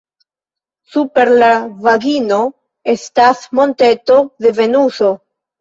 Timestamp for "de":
4.47-4.57